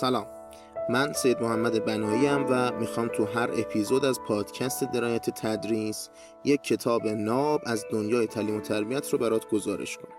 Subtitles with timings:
[0.00, 0.26] سلام.
[0.90, 6.08] من سید محمد بنایی و می‌خوام تو هر اپیزود از پادکست درایت تدریس
[6.44, 10.14] یک کتاب ناب از دنیای تعلیم و تربیت رو برات گزارش کنم.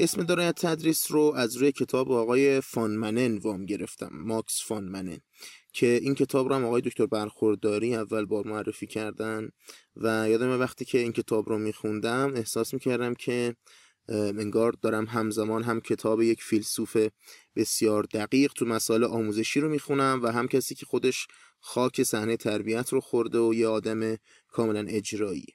[0.00, 5.18] اسم درایت تدریس رو از روی کتاب آقای فانمنن وام گرفتم ماکس فانمنن
[5.72, 9.48] که این کتاب رو هم آقای دکتر برخورداری اول بار معرفی کردن
[9.96, 13.54] و یادم وقتی که این کتاب رو میخوندم احساس می‌کردم که
[14.08, 16.96] انگار دارم همزمان هم کتاب یک فیلسوف
[17.56, 21.26] بسیار دقیق تو مسائل آموزشی رو می‌خونم و هم کسی که خودش
[21.60, 24.16] خاک صحنه تربیت رو خورده و یه آدم
[24.48, 25.46] کاملا اجرایی.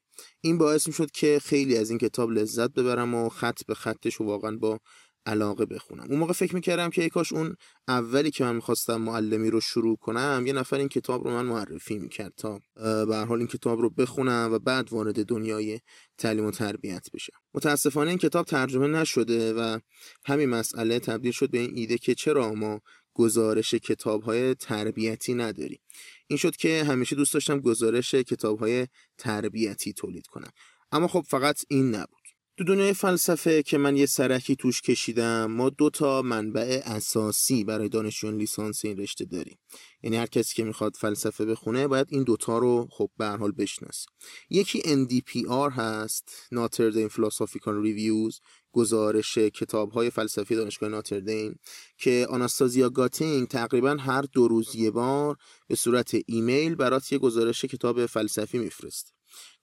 [0.41, 4.23] این باعث می‌شد که خیلی از این کتاب لذت ببرم و خط به خطش و
[4.23, 4.79] واقعا با
[5.26, 6.05] علاقه بخونم.
[6.09, 7.55] اون موقع فکر می‌کردم که کاش اون
[7.88, 11.99] اولی که من می‌خواستم معلمی رو شروع کنم یه نفر این کتاب رو من معرفی
[11.99, 12.60] می‌کرد تا
[13.05, 15.80] به حال این کتاب رو بخونم و بعد وارد دنیای
[16.18, 17.34] تعلیم و تربیت بشم.
[17.54, 19.80] متاسفانه این کتاب ترجمه نشده و
[20.26, 22.82] همین مسئله تبدیل شد به این ایده که چرا ما
[23.13, 25.80] گزارش کتاب های تربیتی نداریم.
[26.27, 28.87] این شد که همیشه دوست داشتم گزارش کتاب های
[29.18, 30.52] تربیتی تولید کنم.
[30.91, 32.23] اما خب فقط این نبود.
[32.57, 37.90] تو دنیای فلسفه که من یه سرکی توش کشیدم ما دو تا منبع اساسی برای
[37.90, 39.57] دانشجویان لیسانس این رشته داریم.
[40.04, 44.05] یعنی هر کسی که می‌خواد فلسفه بخونه باید این دوتا رو خب به حال بشناسه.
[44.49, 48.40] یکی NDPR هست Notre Philosophical Reviews
[48.71, 51.55] گزارش کتاب های فلسفی دانشگاه ناتردین
[51.98, 55.37] که آناستازیا گاتینگ تقریبا هر دو روز یه بار
[55.68, 59.12] به صورت ایمیل برات یه گزارش کتاب فلسفی میفرسته.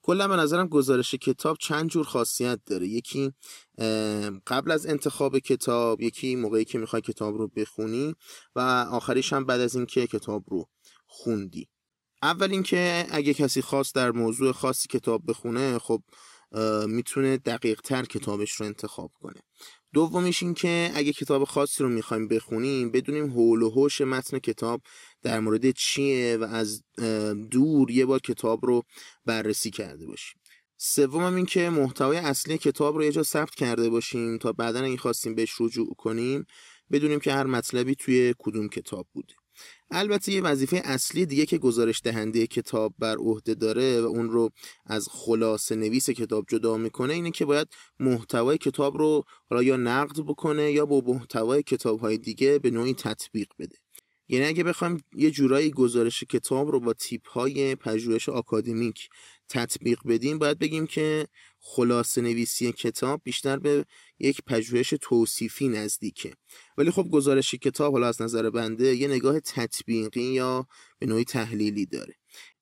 [0.01, 2.87] کلا به نظرم گزارش کتاب چند جور خاصیت داره.
[2.87, 3.31] یکی
[4.47, 8.15] قبل از انتخاب کتاب یکی موقعی که می‌خوای کتاب رو بخونی
[8.55, 8.59] و
[8.91, 10.69] آخریش هم بعد از اینکه کتاب رو
[11.05, 11.67] خوندی.
[12.23, 16.03] اول اینکه اگه کسی خاص در موضوع خاصی کتاب بخونه خب
[16.87, 19.41] می‌تونه دقیق تر کتابش رو انتخاب کنه.
[19.93, 24.81] دومیش این که اگه کتاب خاصی رو می‌خوایم بخونیم بدونیم حول و حوش متن کتاب
[25.23, 26.83] در مورد چیه و از
[27.51, 28.83] دور یه بار کتاب رو
[29.25, 30.41] بررسی کرده باشیم.
[30.77, 34.97] سوم این که محتوای اصلی کتاب رو یه جا ثبت کرده باشیم تا بعدا اگه
[34.97, 36.45] خواستیم بهش رجوع کنیم
[36.91, 39.33] بدونیم که هر مطلبی توی کدوم کتاب بوده.
[39.91, 44.49] البته یه وظیفه اصلی دیگه که گزارش دهنده کتاب بر عهده داره و اون رو
[44.85, 47.67] از خلاصه نویس کتاب جدا می‌کنه اینه که باید
[47.99, 52.93] محتوای کتاب رو حالا یا نقد بکنه یا با محتوای کتاب های دیگه به نوعی
[52.93, 53.75] تطبیق بده.
[54.27, 59.09] یعنی اگه بخوایم یه جورایی گزارش کتاب رو با تیپ های پژوهش آکادمیک
[59.49, 61.27] تطبیق بدیم باید بگیم که
[61.63, 63.85] خلاصه نویسی کتاب بیشتر به
[64.19, 66.33] یک پژوهش توصیفی نزدیکه.
[66.77, 70.67] ولی خب گزارش کتاب حالا از نظر بنده یه نگاه تطبیقی یا
[70.99, 72.15] به نوعی تحلیلی داره.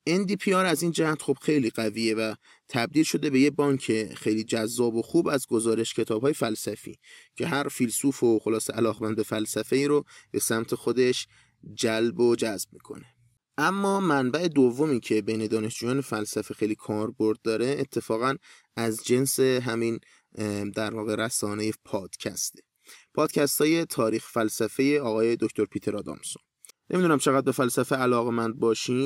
[0.09, 2.35] NDPR از این جهت خب خیلی قویه و
[2.69, 6.99] تبدیل شده به یه بانک خیلی جذاب و خوب از گزارش کتاب های فلسفی
[7.35, 11.27] که هر فیلسوف و خلاصه علاقمند به فلسفه رو به سمت خودش
[11.73, 13.18] جلب و جذب می‌کنه.
[13.61, 18.35] اما منبع دومی که بین دانشجویان فلسفه خیلی کاربرد داره اتفاقا
[18.75, 19.99] از جنس همین
[20.75, 22.61] در واقع رسانه پادکسته
[23.13, 23.61] پادکست.
[23.61, 26.41] های تاریخ فلسفه آقای دکتر پیتر آدامسون.
[26.89, 28.63] نمی‌دونم چقدر به فلسفه علاقه مند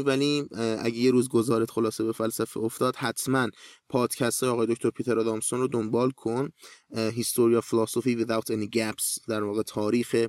[0.08, 0.48] ولی
[0.80, 3.50] اگه یه روز گذارت خلاصه به فلسفه افتاد حتما
[3.90, 6.50] پادکست های آقای دکتر پیتر آدامسون رو دنبال کن.
[6.94, 10.28] of Philosophy Without Any Gaps در واقع تاریخ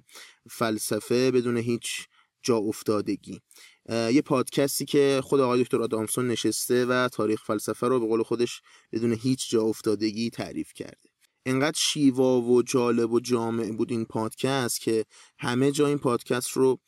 [0.51, 2.07] فلسفه بدون هیچ
[2.43, 3.41] جا افتادگی.
[3.89, 8.61] یه پادکستی که خود آقای دکتر آدامسون نشسته و تاریخ فلسفه رو به قول خودش
[8.93, 11.14] بدون هیچ جا افتادگی تعریف کرده.
[11.47, 15.05] انقدر شیوا و جالب و جامع بود این پادکست که
[15.39, 16.79] همه جا این پادکست رو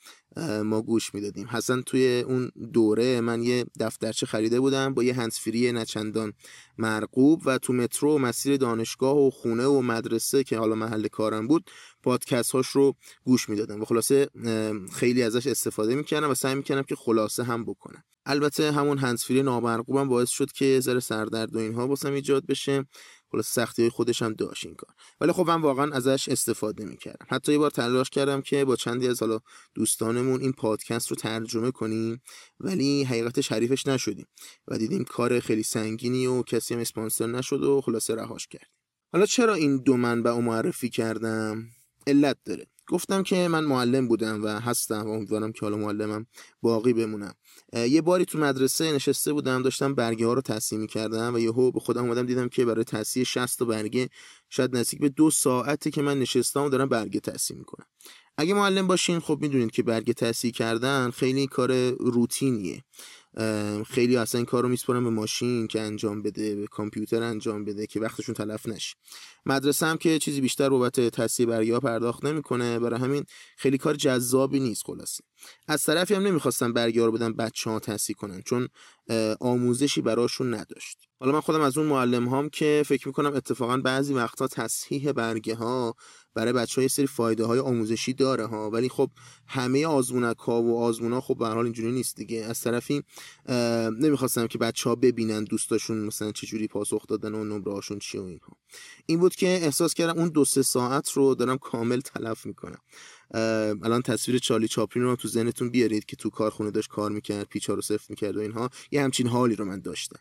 [0.64, 1.46] ما گوش می‌دادیم.
[1.46, 6.32] حسن توی اون دوره من یه دفترچه خریده بودم با یه هنسفری نچندان
[6.78, 11.70] مرغوب و تو مترو مسیر دانشگاه و خونه و مدرسه که حالا محل کارم بود
[12.02, 12.94] پادکست هاش رو
[13.24, 13.80] گوش می‌دادم.
[13.80, 14.28] و خلاصه
[14.92, 18.02] خیلی ازش استفاده می‌کردم و سعی می‌کردم که خلاصه هم بکنم.
[18.28, 22.86] البته همون هنسفری نامرغوبم باعث شد که ذره سردرد و اینها واسم ایجاد بشه.
[23.32, 24.90] خلاص سختی های خودش هم داشت این کار.
[25.20, 27.26] ولی خب من واقعا ازش استفاده می‌کردم.
[27.28, 29.38] حتی یه بار تلاش کردم که با چندی از حالا
[29.74, 32.22] دوستانمون این پادکست رو ترجمه کنیم
[32.60, 34.26] ولی حقیقتش حریفش نشدیم
[34.68, 38.68] و دیدیم کار خیلی سنگینی و کسی هم اسپانسر نشد و خلاصه رهاش کردیم.
[39.12, 41.66] حالا چرا این دو منبع رو معرفی کردم؟
[42.06, 42.66] علت داره.
[42.88, 46.26] گفتم که من معلم بودم و هستم و امیدوارم که حالا معلمم
[46.62, 47.34] باقی بمونم.
[47.72, 51.80] یه باری تو مدرسه نشسته بودم داشتم برگه ها رو تصحیح کردم و یهو به
[51.80, 54.08] خودم اومدم دیدم که برای تصحیح 60 تا برگه
[54.50, 57.86] شاید نزدیک به دو ساعته که من نشستم و دارم برگه تصحیح می‌کنم.
[58.38, 62.84] اگه معلم باشین خب می‌دونید که برگه تصحیح کردن خیلی کار روتینیه.
[63.88, 67.86] خیلی اصلا این کار رو میسپرن به ماشین که انجام بده به کامپیوتر انجام بده
[67.86, 68.94] که وقتشون تلف نشه.
[69.46, 72.78] مدرسه هم که چیزی بیشتر بابت تصحیح برگه پرداخت نمی‌کنه.
[72.78, 73.24] برای همین
[73.56, 75.24] خیلی کار جذابی نیست خلاصه.
[75.68, 78.68] از طرفی هم نمی‌خواستم برگه رو بدن بچه ها تصحیح کنن چون
[79.40, 80.98] آموزشی براشون نداشت.
[81.20, 85.54] حالا من خودم از اون معلم هام که فکر می‌کنم اتفاقا بعضی وقتا تصحیح برگه
[85.54, 85.94] ها
[86.36, 88.70] برای بچه های سری فایده های آموزشی داره ها.
[88.70, 89.10] ولی خب
[89.46, 92.44] همه آزمونک ها و آزمون خب به حال اینجوری نیست دیگه.
[92.44, 93.02] از طرفی
[94.00, 98.22] نمی‌خواستم که بچه ها ببینن دوستاشون مثلا چجوری پاسخ دادن و نمره هاشون چی و
[98.22, 98.56] اینها.
[99.06, 102.78] این بود که احساس کردم اون دو سه ساعت رو دارم کامل تلف می‌کنم.
[103.84, 107.74] الان تصویر چالی چاپلین رو تو ذهنتون بیارید که تو کارخونه داشت کار می‌کرد پیچا
[107.74, 108.70] رو صفر می‌کرد و اینها.
[108.90, 110.20] یه همچین حالی رو من داشتم.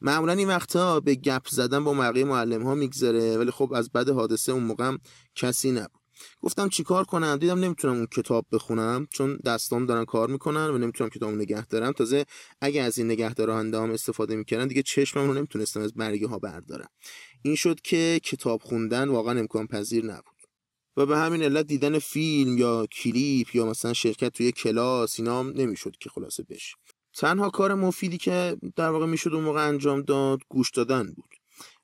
[0.00, 4.08] معمولا این وقتها به گپ زدن با بقیه معلم ها میگذره ولی خب از بعد
[4.08, 4.96] حادثه اون موقع
[5.36, 6.00] کسی نبود.
[6.42, 11.10] گفتم چیکار کنم؟ دیدم نمی‌تونم اون کتاب بخونم چون دستام دارن کار می‌کنن و نمی‌تونم
[11.10, 11.92] کتاب نگه دارم.
[11.92, 12.24] تازه
[12.60, 16.88] اگه از این نگهدارنده هم استفاده می‌کردن دیگه چشمم رو نمی‌تونستم از برگه ها بردارم.
[17.42, 20.36] این شد که کتاب خوندن واقعا امکان پذیر نبود.
[20.96, 25.52] و به همین علت دیدن فیلم یا کلیپ یا مثلا شرکت توی کلاس اینا هم
[25.56, 26.76] نمی‌شد که خلاصه بشه.
[27.14, 31.35] تنها کار مفیدی که در واقع می‌شد اون موقع انجام داد گوش دادن بود.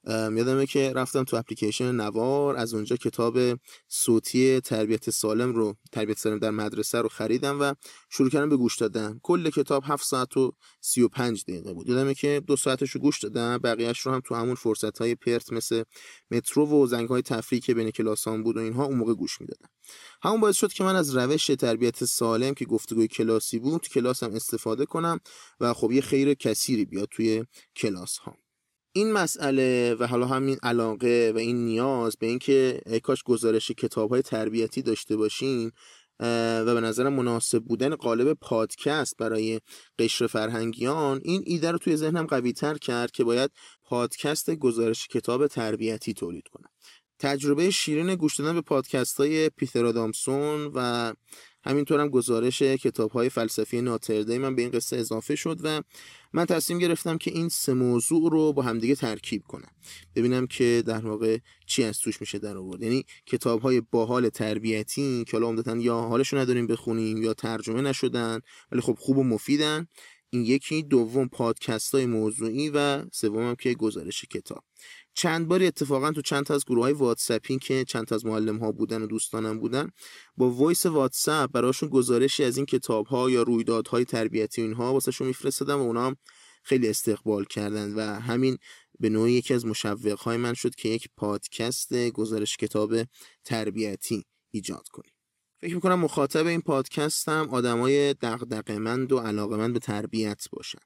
[0.07, 3.39] یادمه که رفتم تو اپلیکیشن نوار از اونجا کتاب
[3.89, 7.75] صوتی تربیت سالم رو تربیت سالم در مدرسه رو خریدم و
[8.11, 9.21] شروع کردم به گوش دادن.
[9.23, 11.89] کل کتاب 7 ساعت و 35 دقیقه بود.
[11.89, 13.59] یادمه که دو ساعتش رو گوش دادم.
[13.59, 15.83] بقیهش رو هم تو همون فرصت های پرت مثل
[16.31, 19.69] مترو و زنگ های تفریحی که بین کلاسان بود و اینها اون موقع گوش می‌دادم.
[20.23, 24.35] همون باعث شد که من از روش تربیت سالم که گفتگوی کلاسی بود تو کلاسم
[24.35, 25.21] استفاده کنم
[25.61, 27.45] و خب یه خیر کثیری بیاد توی
[27.77, 28.37] کلاس ها
[28.93, 34.23] این مسئله و حالا همین علاقه و این نیاز به اینکه کاش گزارش کتاب های
[34.23, 35.73] تربیتی داشته باشیم
[36.21, 39.61] و به نظرم مناسب بودن قالب پادکست برای
[39.99, 43.51] قشر فرهنگیان این ایده رو توی ذهنم قوی تر کرد که باید
[43.85, 46.71] پادکست گزارش کتاب تربیتی تولید کنم.
[47.19, 51.13] تجربه شیرین گوش دادن به پادکست های پیتر آدامسون و
[51.65, 55.83] همینطور هم گزارش کتاب های فلسفی ناتردی من به این قصه اضافه شد و
[56.33, 59.71] من تصمیم گرفتم که این سه موضوع رو با همدیگه ترکیب کنم.
[60.17, 62.83] ببینم که در واقع چی از توش میشه در آورد.
[62.83, 68.41] یعنی کتاب های باحال تربیتی که حالا عمدتا یا حالشو نداریم بخونیم یا ترجمه نشدن
[68.73, 69.87] ولی خب خوب و مفیدن.
[70.31, 74.65] این یکی دوم پادکست های موضوعی و سومم که گزارش کتاب.
[75.15, 78.59] چند باری اتفاقا تو چند تا از گروه های واتسپی که چند تا از معلم
[78.59, 79.91] ها بودن و دوستانم بودن
[80.37, 85.79] با voice واتساپ براشون گزارشی از این کتاب ها یا رویدادهای تربیتی اینها واسهشون میفرستادم
[85.79, 86.17] و اونا هم
[86.63, 88.59] خیلی استقبال کردن و همین
[89.01, 92.95] به نوعی یکی از مشوق های من شد که یک پادکست گزارش کتاب
[93.45, 95.12] تربیتی ایجاد کنیم.
[95.63, 100.79] فکر می‌کنم مخاطب این پادکست هم آدمای دغدغه‌مند و علاقمند به تربیت باشن.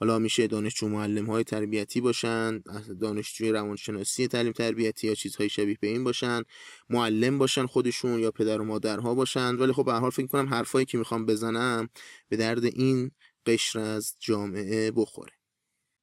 [0.00, 2.62] حالا میشه دانشجو معلم های تربیتی باشن
[3.00, 6.42] دانشجوی روانشناسی تعلیم تربیتی یا چیزهای شبیه به این باشن
[6.90, 9.54] معلم باشن خودشون یا پدر و مادرها باشن.
[9.56, 11.88] ولی خب به حال فکر کنم حرفایی که می‌خوام بزنم
[12.28, 13.10] به درد این
[13.46, 15.32] قشر از جامعه بخوره.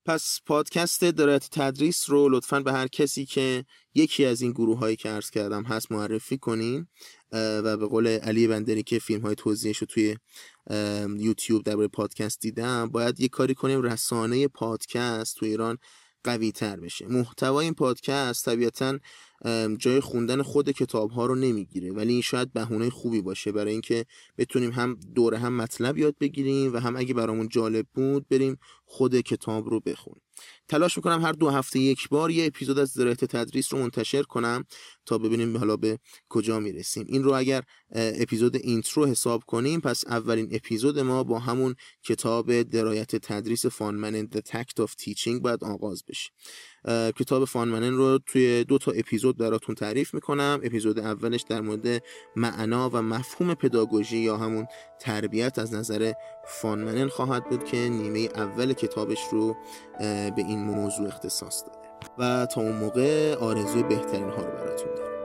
[0.10, 4.96] پس پادکست درایت تدریس رو لطفا به هر کسی که یکی از این گروه هایی
[4.96, 6.88] که عرض کردم هست معرفی کنین
[7.32, 10.18] و به قول علی بندری که فیلم های توضیحش رو توی
[11.18, 15.78] یوتیوب درباره پادکست دیدم باید یه کاری کنیم رسانه پادکست تو ایران
[16.24, 17.08] قوی تر بشه.
[17.08, 19.00] محتوای این پادکست طبیعتا
[19.78, 21.92] جای خوندن خود کتاب ها رو نمی‌گیره.
[21.92, 24.06] ولی این شاید بهونه خوبی باشه برای اینکه
[24.38, 29.22] بتونیم هم دوره هم مطلب یاد بگیریم و هم اگه برامون جالب بود بریم خود
[29.22, 30.22] کتاب رو بخونیم.
[30.68, 34.66] تلاش می‌کنم هر دو هفته یک بار یه اپیزود از درایت تدریس رو منتشر کنم
[35.06, 37.06] تا ببینیم حالا به کجا می‌رسیم.
[37.10, 37.64] این رو اگر
[37.96, 44.40] اپیزود اینترو حساب کنیم پس اولین اپیزود ما با همون کتاب درایت تدریس فانمنن The
[44.40, 46.30] Tact of Teaching باید آغاز بشه.
[47.12, 50.60] کتاب فانمنن رو توی دو تا اپیزود براتون تعریف می‌کنم.
[50.64, 52.04] اپیزود اولش در مورد
[52.36, 54.68] معنا و مفهوم پداگوژی یا همون
[55.00, 56.14] تربیت از نظر
[56.46, 59.56] فانمنن خواهد بود که نیمه اول کتابش رو
[60.00, 61.80] به این موضوع اختصاص داده.
[62.18, 65.19] و تا اون موقع آرزوی بهترین ها رو براتون دارم.